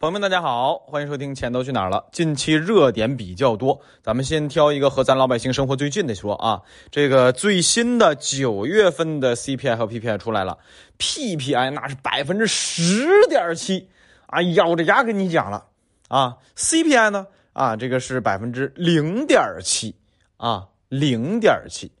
[0.00, 1.98] 朋友们，大家好，欢迎收听《钱都去哪儿了》。
[2.10, 6.62] 近期热点比较多，咱们先挑一个和咱老百姓生活最近的说啊。
[6.90, 10.56] 这个最新的九月份的 CPI 和 PPI 出来了
[10.98, 13.90] ，PPI 那是百分之十点七，
[14.28, 15.66] 啊，咬着牙跟你讲了
[16.08, 16.38] 啊。
[16.56, 19.94] CPI 呢，啊，这个是百分之零点七，
[20.38, 21.92] 啊，零点七，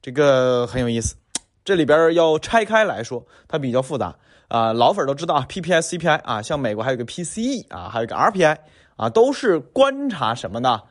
[0.00, 1.16] 这个很有意思。
[1.62, 4.16] 这里边要拆开来说，它比较复杂。
[4.52, 8.54] 啊，老粉都知道啊，PPI、CPI 啊，像美国还有个 PCE 啊，还有个 RPI
[8.96, 10.82] 啊，都是观察什么呢？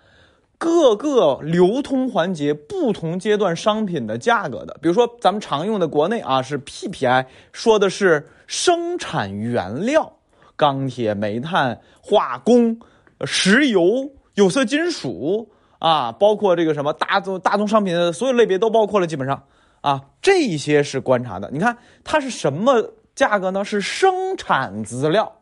[0.58, 4.76] 各个流通环节不同阶段商品的价格的。
[4.82, 10.12] 比如说咱们常用的国内啊是 PPI，说的是生产原料，
[10.56, 12.80] 钢铁、煤炭、化工、
[13.26, 15.48] 石油、有色金属
[15.78, 19.44] 啊，包括这个什么大宗大宗商品的所有类别都包括了，基本上
[19.82, 21.48] 啊，这些是观察的。
[21.54, 22.94] 你看它是什么？
[23.16, 25.40] 价格呢是生产资料，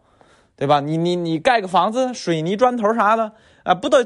[0.55, 0.79] 对吧？
[0.79, 3.33] 你你你盖个房子，水泥砖头啥的
[3.63, 4.05] 啊，不得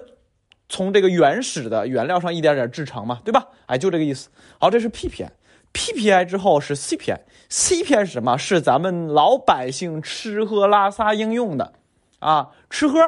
[0.70, 3.48] 从这个原始的原料上一点点制成嘛，对吧？
[3.68, 4.30] 哎，就这个意思。
[4.60, 8.38] 好，这是 PPI，PPI 之后是 CPI，CPI 是什么？
[8.38, 11.74] 是咱们老百姓吃喝拉撒应用的
[12.20, 13.00] 啊，吃喝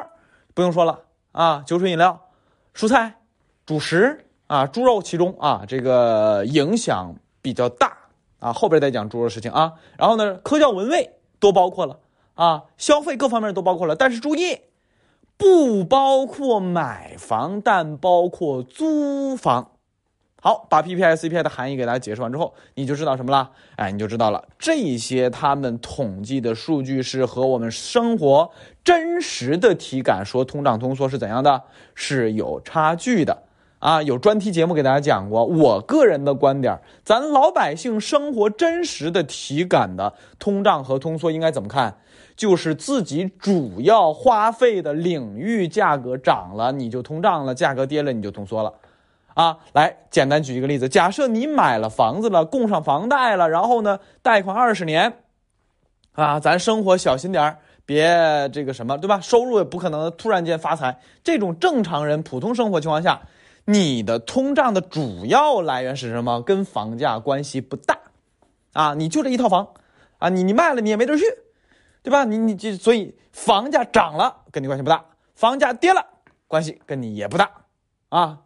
[0.54, 1.00] 不用说了
[1.32, 2.20] 啊，酒水饮料、
[2.74, 3.16] 蔬菜、
[3.64, 7.96] 主食啊，猪肉其中啊，这个影响比较大。
[8.38, 9.74] 啊，后边再讲猪肉事情啊。
[9.98, 11.98] 然后呢，科教文卫都包括了
[12.34, 13.96] 啊，消费各方面都包括了。
[13.96, 14.60] 但是注意，
[15.36, 19.72] 不包括买房，但包括租房。
[20.42, 23.50] 好，把 PPI、CPI 的含义给大家解释完之后，你就知道什么了？
[23.74, 28.52] 哎，你就知道了，这些他们统计的数据是和我们生活
[28.84, 31.64] 真实的体感说通胀通缩是怎样的，
[31.96, 33.42] 是有差距的。
[33.86, 35.44] 啊，有专题节目给大家讲过。
[35.44, 41.96] 我个人的观点，咱老百姓生活真实的体感的通胀和通缩应该怎么看？
[42.34, 48.74] 就是自己主要花费的领域价格涨了，你就通胀了；价格跌了，你就通缩了。
[49.34, 55.12] 啊，来简单举一个例子，假设你买了房子了，供上房贷了，然后呢，贷款二十年，
[56.10, 59.20] 啊，咱生活小心点别这个什么，对吧？
[59.20, 60.98] 收入也不可能突然间发财。
[61.22, 63.22] 这种正常人普通生活情况下。
[63.68, 66.40] 你的通胀的主要来源是什么？
[66.40, 67.98] 跟房价关系不大，
[68.72, 69.68] 啊，你就这一套房，
[70.18, 71.24] 啊，你你卖了你也没地儿去，
[72.02, 72.24] 对吧？
[72.24, 75.04] 你你这所以房价涨了跟你关系不大，
[75.34, 76.06] 房价跌了
[76.46, 77.50] 关系跟你也不大，
[78.10, 78.38] 啊，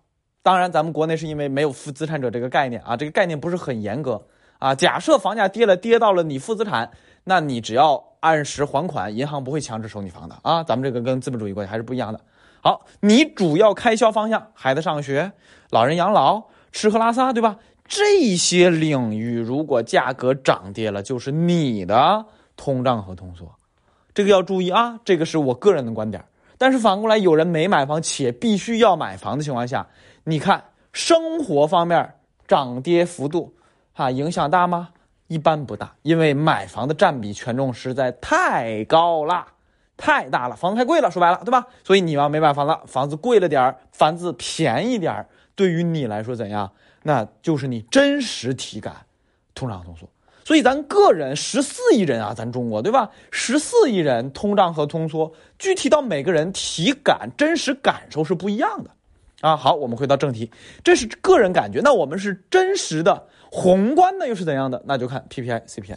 [0.43, 4.27] 当然咱们国内是因为没有负资产者这个概念啊，这个概念不是很严格
[4.59, 4.75] 啊。
[4.75, 6.91] 假设房价跌了，跌到了你负资产，
[7.25, 10.63] 那你只要按时还款，银行不会强制收你房的啊。
[10.63, 12.21] 咱们这个跟资本主义国家还是不一样的。
[12.63, 15.33] 好，你主要开销方向，孩子上学、
[15.71, 16.43] 老人养老、
[16.73, 17.57] 吃喝拉撒，对吧？
[17.87, 22.25] 这些领域如果价格涨跌了，就是你的
[22.57, 23.51] 通胀和通缩，
[24.15, 25.01] 这个要注意啊。
[25.05, 26.25] 这个是我个人的观点。
[26.57, 29.89] 但是反过来，有人没买房且必须要买房的情况下，
[30.25, 32.15] 你看生活方面
[32.47, 33.55] 涨跌幅度，
[33.95, 34.91] 哈，影响大吗？
[35.31, 39.47] 一般不大，因为买房的占比权重实在太高了。
[39.97, 41.67] 太大了，房子太贵了，说白了，对吧？
[41.85, 46.73] 所以你要没买房了，房子贵了点儿，房子便宜点儿，对于你来说怎样？
[47.05, 48.97] 那就是你真实体感
[49.55, 50.09] 通胀通缩。
[50.43, 53.11] 所以咱个人十四亿人啊，咱中国对吧？
[53.31, 58.91] 十四亿人通胀和通缩，具体到每个人体感真实感受是不一样的
[59.43, 59.57] 啊。
[59.57, 60.51] 好，我们回到正题，
[60.83, 64.83] 这是个人感觉，那我们是真实的宏观的又是怎样的？
[64.87, 65.97] 那就看 PPI、CPI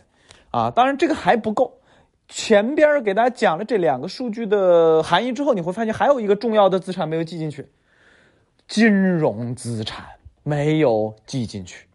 [0.51, 0.71] 啊。
[0.71, 1.79] 当然这个还不够。
[2.29, 7.69] 前边给大家讲了这两个数据的含义之后，你会发现还有一个重要的资产没有记进去，
[8.67, 10.05] 金融资产
[10.41, 11.85] 没有记进去，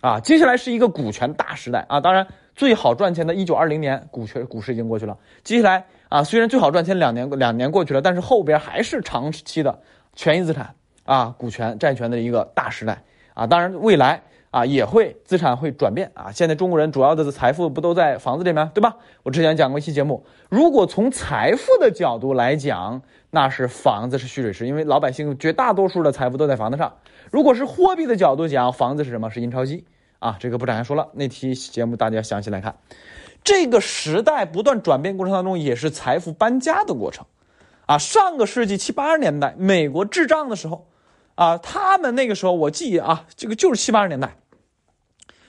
[0.00, 2.26] 啊，接下来是一个股权大时代啊，当然
[2.56, 9.80] 最好赚钱的1920年股权股市已经过去了，接下来啊，虽然最好赚钱两年两年过去了，但是后边还是长期的
[10.14, 10.74] 权益资产
[11.04, 13.04] 啊，股权债权的一个大时代
[13.34, 14.22] 啊，当然未来。
[14.54, 16.30] 啊，也会资产会转变啊！
[16.30, 18.98] 现在中国人主要的财富不都在房子里面，对吧？
[19.24, 23.02] 我之前讲过一期节目，如果从财富的角度来讲，
[23.32, 26.98] 那是房子是蓄水池，因为老百姓绝大多数的财富都在房子上。
[27.32, 29.28] 如果是货币的角度讲，房子是什么？
[29.28, 29.86] 是印钞机
[30.20, 30.36] 啊！
[30.38, 32.76] 这个不展开说了，那期节目大家详细来看。
[33.42, 37.26] 这个时代不断转变过程当中，也是财富搬家的过程
[37.86, 37.98] 啊！
[37.98, 40.86] 上个世纪七八十年代，美国滞胀的时候，
[41.34, 44.36] 啊，他们那个时候我记忆啊，这个就是七八十年代。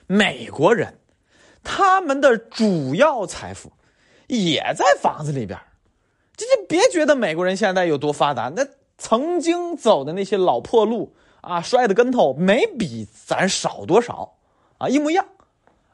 [0.07, 0.99] 美国人，
[1.63, 3.71] 他们的主要财富
[4.27, 5.59] 也在房子里边
[6.35, 8.65] 这就别觉得美国人现在有多发达，那
[8.97, 14.35] 曾经走的那些老破路啊，摔的跟头没比咱少多少
[14.77, 15.25] 啊，一模一样。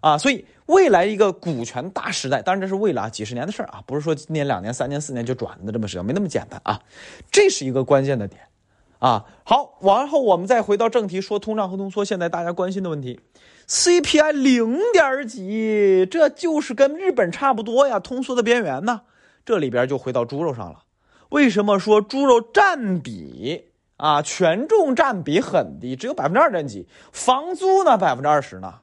[0.02, 6.81] 啊，所以未来一个股权大时代，当然这是未来几十年的事儿啊，不是说今年两年、三年、四年就转的这么时间，没那么简单啊，
[7.30, 8.42] 这是一个关键的点。
[9.01, 9.25] 啊。
[9.44, 13.19] 好，然后我们再回到正题，说通胀和通缩，现在大家关心的问题
[13.68, 19.01] ，CPI 零点几，这就是跟日本差不多呀，通缩的边缘呢。
[19.44, 20.83] 这里边就回到猪肉上了，
[21.30, 28.75] 为什么说猪肉占比啊，权重占比很低，只有百分之二点几，房租呢百分之二十呢？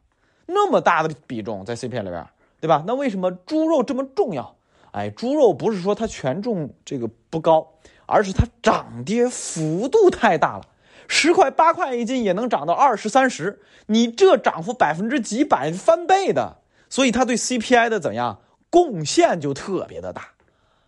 [0.46, 2.26] 那么大的比重在 CPI 里边，
[2.60, 2.82] 对吧？
[2.86, 4.56] 那为什么猪肉这么重要？
[4.90, 7.74] 哎，猪肉不是说它权重这个不高，
[8.08, 10.64] 而是它涨跌幅度太大了，
[11.08, 16.56] 十块八块一斤也能涨到二十三十，你这涨幅百分之几百翻倍的，
[16.88, 18.40] 所以它对 CPI 的怎样
[18.70, 20.28] 贡献就特别的大，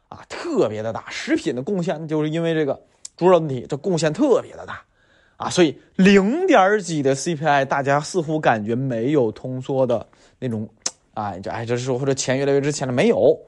[0.09, 1.05] 啊，特别的大。
[1.11, 2.81] 食品的贡献就是因为这个
[3.19, 4.81] 猪肉问题，这贡献特别的大。
[5.37, 10.07] 啊，所以零点几的 CPI，大家似乎感觉没有通缩的
[10.39, 10.69] 那种，
[11.15, 13.39] 啊，这哎，就是或者钱越来越值钱了没有？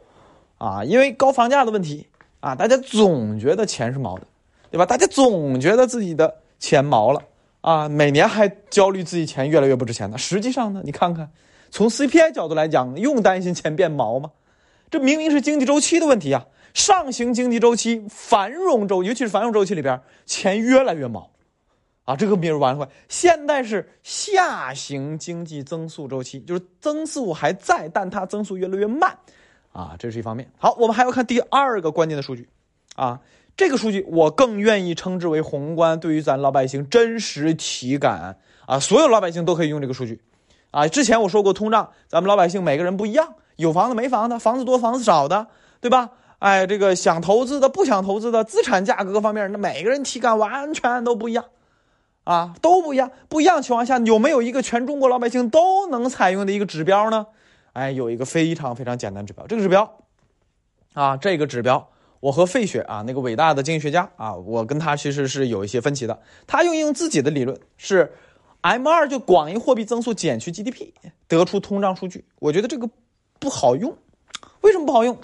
[0.56, 2.06] 啊，因为高房价的问题
[2.42, 4.26] 啊，大家总觉得钱是毛的，
[4.68, 4.84] 对吧？
[4.84, 7.22] 大家总觉得自己的钱毛了
[7.60, 10.18] 啊，每年还焦虑自己钱越来越不值钱呢。
[10.18, 11.30] 实际上呢，你看看，
[11.70, 14.32] 从 CPI 角度来讲，用担心钱变毛吗？
[14.90, 16.44] 这明明是经济周期的问题啊，
[16.74, 21.30] 上行经济周期、繁荣周，尤其是繁荣周期里边，钱越来越毛。
[22.04, 29.16] 啊，这个比如完了，现在是下行经济增速周期，就是增速还在，但它增速越来越慢，
[29.72, 30.50] 啊，这是一方面。
[30.58, 32.48] 好，我们还要看第二个关键的数据，
[32.94, 33.20] 啊，
[33.56, 38.36] 这个数据我更愿意称之为宏观，对于咱老百姓真实体感，
[38.66, 40.20] 啊，所有老百姓都可以用这个数据，
[40.70, 45.48] 啊，之前我说过通胀，咱们老百姓每个人不一样，有房子没房子，房子多房子少的，
[45.80, 46.10] 对吧？
[46.38, 51.44] 哎，这个想投资的不想投资的，资产价格各方面，那每个人体感完全都不一样。
[52.24, 57.26] 啊，都不一样，不一样情况下，有没有一个全中国老百姓都能采用的一个指标呢？
[57.72, 59.98] 哎，有一个非常非常简单指标，这个指标，
[60.94, 61.88] 啊，这个指标，
[62.20, 66.20] 我和费雪啊，那个伟大的经济学家啊，我跟他其实是有一些分歧的。
[66.46, 68.12] 他用用自己的理论是
[68.60, 70.92] ，M 二就广义货币增速减去 GDP
[71.26, 72.24] 得出通胀数据。
[72.38, 72.88] 我觉得这个
[73.38, 73.96] 不好用，
[74.60, 75.16] 为什么不好用？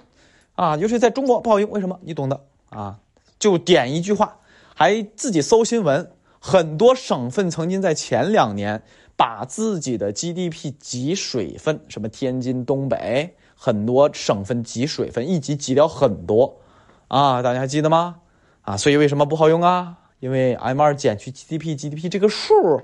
[0.54, 2.00] 啊，尤其在中国不好用，为什么？
[2.02, 2.40] 你懂的
[2.70, 2.98] 啊，
[3.38, 4.38] 就点一句话，
[4.74, 6.10] 还自己搜新闻。
[6.40, 8.82] 很多省份曾经在前两年
[9.18, 16.60] 把自己的 GDP 挤水分，什么天津、东北，很多省份挤水分，一挤挤掉很多，
[17.08, 18.20] 啊，大家还记得吗？
[18.62, 19.98] 啊，所以为什么不好用啊？
[20.20, 22.80] 因为 M 二减去 GDP，GDP 这个数，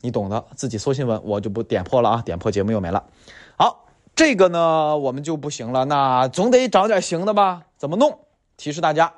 [0.00, 3.04] 你懂的，自己搜新闻，我就不点破了啊，点破节目又没了。
[3.56, 7.64] 好，这个呢我们就不行了，那总得找点行的吧？
[7.76, 8.20] 怎么弄？
[8.56, 9.12] 提示大家。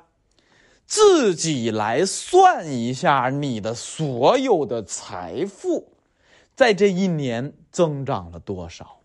[0.87, 5.89] 自己来算一下你的所有的财富，
[6.57, 8.97] 在这一年增长了多少？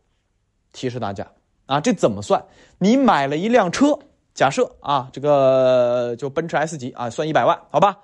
[0.72, 1.30] 提示大家
[1.66, 2.42] 啊，这怎么算？
[2.78, 3.98] 你买了一辆车，
[4.32, 7.98] 假设啊，这个就奔驰 S 级啊，算一百万，好吧？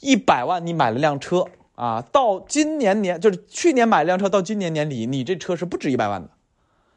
[0.00, 1.46] 一百万你买了辆车
[1.76, 6.28] 啊，到今年年就是去年买辆车，到今年年底你这车是不值一百万的。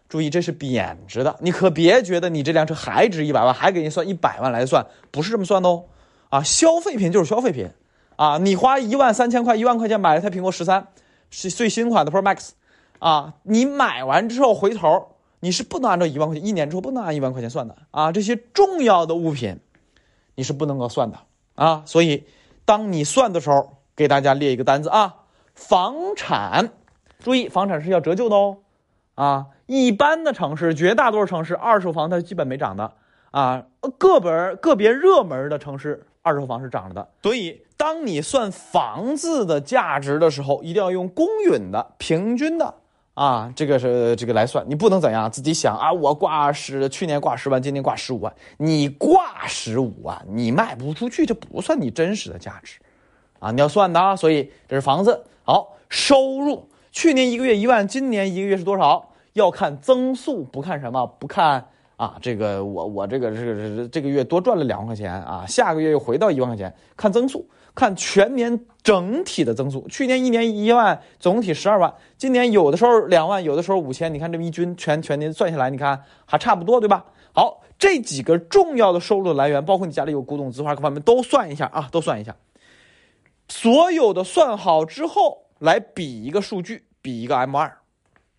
[0.09, 5.85] 注意，这是贬值的，你可别觉得你这辆车还值一百万，还给你算一百万来算，不是这么算的哦。
[6.27, 7.69] 啊，消费品就是消费品，
[8.17, 10.87] 啊，你花一万三千块、一万块钱买了台苹果十三，
[11.29, 12.51] 是最新款的 Pro Max，
[12.99, 17.75] 啊，你买完之后回头你是不能按照一万块钱，一年之后不能按一万块钱算的。
[17.91, 19.59] 啊，这些重要的物品
[20.35, 21.19] 你是不能够算的。
[21.55, 22.25] 啊，所以
[22.65, 25.15] 当你算的时候，给大家列一个单子啊，
[25.53, 26.71] 房产，
[27.19, 28.57] 注意房产是要折旧的哦，
[29.15, 32.93] 啊，一般的城市，绝大多数城市二手房它基本没涨的。
[33.31, 33.65] 啊，
[33.99, 36.07] 个本个别热门的城市。
[36.27, 42.73] 二手房是涨了的，所以当你算房子的价值的时候，一定要用公允的、平均的
[43.13, 44.65] 啊，这个是这个来算。
[44.67, 52.77] 你不能怎样自己想啊，我挂十，去年挂十万，今年挂十五万，你挂十五万，你卖不出去，这不算你真实的价值
[53.39, 53.51] 啊！
[53.51, 54.15] 你要算的啊。
[54.15, 59.13] 所以这是房子好收入，去年一个月一万，今年一个月是多少？
[59.33, 61.69] 要看增速，不看什么，不看。
[61.97, 69.83] 啊，这个我我这个是这个月多赚了两万块钱啊，下个月又回到一万块钱，看增速，看全年整体的增速。
[69.89, 74.13] 去年一年一万，总体十二万，今年有的时候两万，有的时候五千。
[74.13, 77.03] 你看这么一均全全年算下来，你看还差不多，对吧？
[77.33, 82.35] 好，这几个重要的收入来源，包括你家里有古董字画各方面都算一下啊，都算一下。
[83.49, 87.75] 所有的算好之后，来比一个数据，比一个 M 二，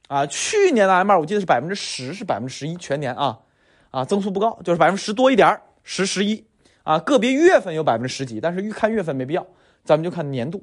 [0.06, 3.40] 啊，去年的 M 二我记得是百分之十，是百分之十一全年啊。
[3.90, 6.44] 啊，增速不高，就是百分之十多一点十十一，
[6.82, 9.46] 啊，个别月份有百分之十几，但是预看月份没必要，
[9.84, 10.62] 咱们就看年度，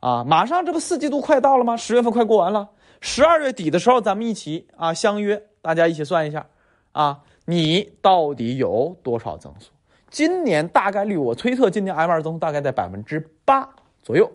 [0.00, 1.76] 啊，马上这不四季度快到了吗？
[1.76, 2.68] 十月份快过完了，
[3.00, 6.46] 十二月底的时候，咱们一起啊相约，大家一起算一下
[6.92, 9.70] 啊，你到底有多少增速？
[10.10, 13.68] 今年大概率，我推测今年 M 二增速大概在百分之八
[14.02, 14.30] 左右，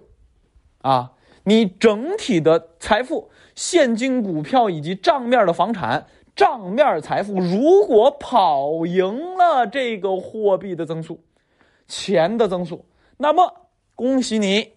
[0.81, 1.11] 啊，
[1.43, 11.19] 你整体的财富、现金、股票以及账面的房产、账面财富，如果跑赢了这个货币的增速、
[11.87, 12.85] 钱的增速，
[13.17, 13.53] 那么
[13.95, 14.73] 恭喜你，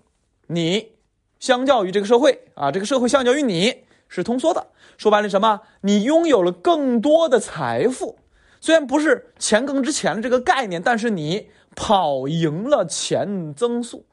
[0.47, 0.97] 你。
[1.39, 4.67] 相较于这个社会啊，这个社会相较于你是通缩的。
[4.97, 5.61] 说白了什么？
[5.83, 8.19] 你拥有了更多的财富，
[8.59, 11.47] 虽然不是钱更值钱的这个概念，但是你
[11.77, 14.07] 跑赢了钱增速，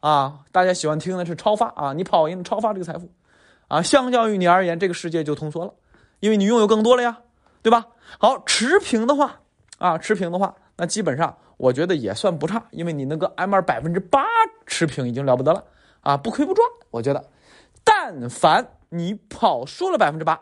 [0.00, 3.10] 啊，大家喜欢听的是超发啊，你跑赢超发这个财富，
[3.68, 5.74] 啊，相较于你而言，这个世界就通缩了，
[6.20, 7.20] 因为你拥有更多了呀，
[7.62, 7.86] 对吧？
[8.18, 9.40] 好，持平的话
[9.78, 14.24] 啊，持平的话，那基本上我觉得也算不差，因为你那个 M 二百分之八
[14.66, 15.64] 持平已经了不得了。
[16.00, 17.24] 啊，不亏不赚，我觉得，
[17.82, 20.38] 但凡你跑输了百分之八，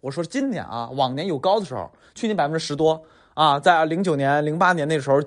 [0.00, 3.02] 我说今年啊，往年有高的时候，去年百分之十多
[3.34, 5.18] 啊，在零九年、零八年那时候，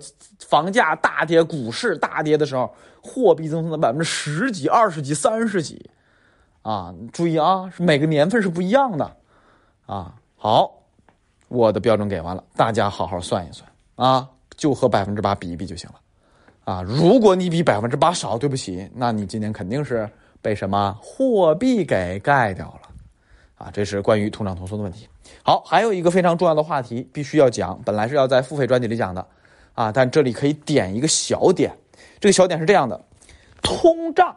[0.47, 2.73] 房价大跌、股市大跌的时候，
[3.03, 5.89] 货币增速的百分之十几、二十几、三十几，
[6.61, 9.17] 啊，注意啊，是每个年份是不一样的，
[9.85, 10.73] 啊，好，
[11.47, 14.27] 我的标准给完了，大家好好算一算啊，
[14.57, 15.99] 就和百分之八比一比就行了。
[16.63, 20.09] 啊，如果你比百分之八少，对不起，那你今年肯定是
[20.41, 22.89] 被什么货币给盖掉了，
[23.59, 25.07] 啊，这是关于通胀通缩的问题。
[25.43, 29.27] 好，还有一个非常重要的话题必须要讲，本来是要在付费专辑里讲的，
[29.75, 31.71] 啊，但这里可以点一个小点，
[32.19, 32.99] 这个小点是这样的，
[33.61, 34.35] 通胀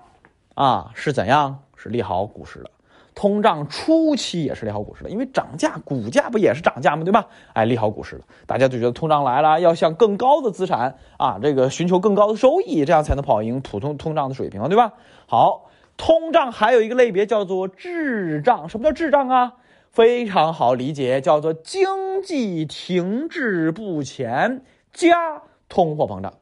[0.55, 2.71] 啊是怎样是利好股市的。
[3.19, 7.03] 通胀初期也是利好股市的，因为涨价，股价不也是涨价吗？
[7.03, 7.27] 对吧？
[7.53, 14.93] 哎，利好股市的，大家就觉得通胀来了，要向更高的资产啊，这个寻求更高的收益，这样才能跑赢普通通胀的水平对吧？
[15.27, 19.55] 好，通胀还有一个类别叫做滞胀，什么叫滞胀啊？
[19.91, 26.35] 非常好理解，叫做经济停滞不前加通货膨胀，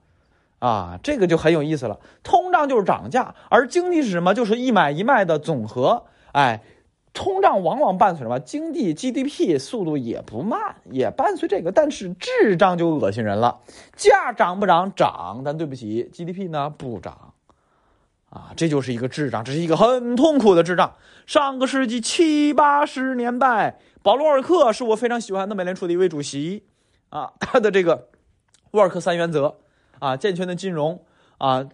[0.59, 2.01] 啊，这个就很有意思了。
[2.23, 4.35] 通胀就是涨价，而经济是什么？
[4.35, 6.05] 就是一买一卖的总和。
[6.37, 6.63] 哎，
[7.15, 8.39] 通胀往往伴随什么？
[8.39, 13.61] 经济 GDP 速度也不慢，也伴随这个，但是滞胀就恶心人了。
[13.97, 14.95] 价涨不涨？
[14.95, 17.33] 涨，但对不起，GDP 呢不涨，
[18.29, 20.97] 啊，这就是一个滞胀，这是一个很痛苦的滞胀。
[21.25, 26.65] 上个世纪七八十年代，保罗沃尔克是我非常喜欢的美联储的一位主席
[27.09, 28.09] 啊，他的这个
[28.73, 29.57] 沃尔克三原则
[30.01, 31.03] 啊，健全的金融
[31.39, 31.67] 啊，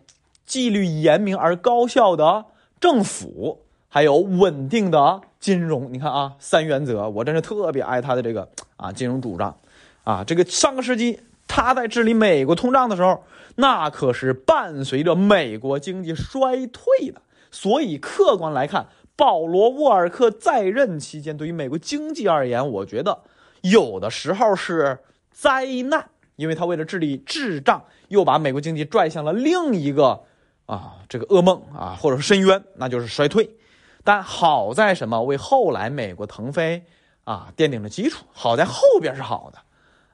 [0.47, 2.45] 纪律严明而高效的
[2.79, 3.65] 政府。
[3.95, 9.55] 还有稳定的金融，你看啊，三原则，我真是特别爱他的这个啊金融主张，
[10.03, 13.23] 啊，这个上个世纪他在治理美国通胀的时候，
[13.57, 17.21] 那可是伴随着美国经济衰退的。
[17.51, 23.19] 所以客观来看，保罗沃尔克在任期间，对于美国经济而言，我觉得
[23.61, 30.23] 有的时候是灾难，因为他为了治理滞胀，又把美国经济拽向了另一个
[30.65, 33.51] 啊这个噩梦啊，或者是深渊，那就是衰退。
[34.05, 35.23] 但好在什么？
[35.23, 36.85] 为后来美国腾飞
[37.25, 38.25] 啊奠定了基础。
[38.33, 39.59] 好在后边是好的，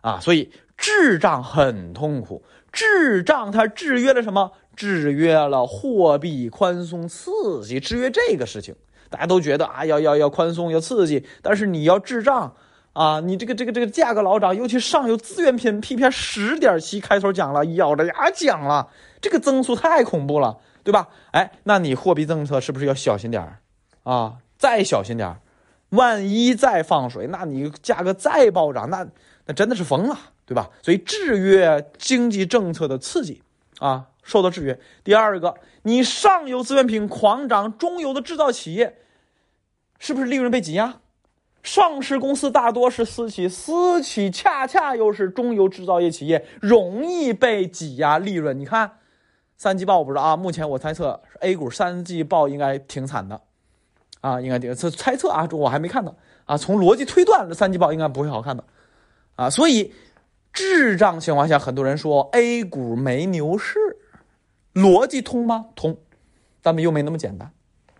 [0.00, 2.42] 啊，所以滞胀很痛苦。
[2.70, 4.52] 滞胀它制约了什么？
[4.76, 8.74] 制约了货币宽松刺激，制约这个事情。
[9.10, 11.26] 大家都觉得啊，要要要宽松，要刺激。
[11.42, 12.54] 但是你要滞胀
[12.92, 18.90] 啊，你这个这个这个价格老涨，尤其上游资源品 PPI 十点七开头讲了，咬着牙讲了，
[19.22, 21.08] 这个增速太恐怖了，对吧？
[21.32, 23.60] 哎，那你货币政策是不是要小心点儿？
[24.08, 25.36] 啊，再小心点
[25.90, 29.06] 万一再放水，那你价格再暴涨，那
[29.44, 30.70] 那真的是疯了，对吧？
[30.82, 33.42] 所以制约经济政策的刺激
[33.80, 34.80] 啊，受到制约。
[35.04, 38.96] 第二个，你上游资源品狂涨，中游的制造企业
[39.98, 41.00] 是不是利润被挤压？
[41.62, 48.58] 上市公司大多是私企，私企恰恰又是中游制造业企业，容易被挤压利润。
[48.58, 48.92] 你看
[49.58, 53.42] 三季报我不知道啊，目前我猜测 A 股三季报应该挺惨的。
[54.20, 56.56] 啊，应该这猜测啊，这我还没看到啊。
[56.56, 58.64] 从逻辑推断，这三季报应该不会好看的
[59.36, 59.48] 啊。
[59.48, 59.92] 所以
[60.52, 63.78] 滞胀情况下，很多人说 A 股没牛市，
[64.74, 65.66] 逻辑通吗？
[65.76, 65.96] 通，
[66.62, 67.50] 但又没那么简单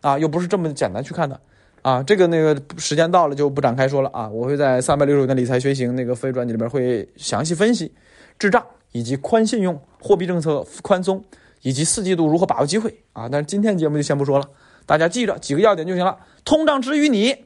[0.00, 1.40] 啊，又不是这么简单去看的
[1.82, 2.02] 啊。
[2.02, 4.28] 这个那个时间到了就不展开说了啊。
[4.28, 7.94] 我会在三百六十五天理财学行那个非专辑里边会详细分析
[8.38, 11.24] 滞胀以及宽信用、货币政策宽松
[11.62, 13.28] 以及四季度如何把握机会啊。
[13.28, 14.48] 但是今天节目就先不说了。
[14.88, 16.16] 大家记着几个要点就行了。
[16.46, 17.44] 通胀之于你，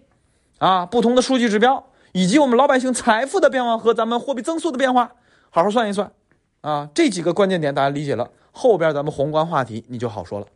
[0.58, 5.11] 啊，不同的数据指标，以及我们老百姓财富的变化和咱们货币增速的变化，
[5.50, 6.12] 好好算一算，
[6.61, 10.46] 啊，这几个关键点大家理解了，后边咱们宏观话题你就好说了。